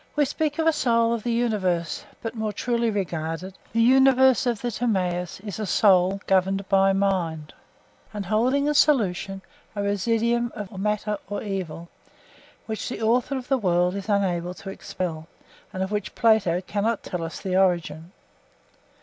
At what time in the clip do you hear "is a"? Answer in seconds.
5.41-5.67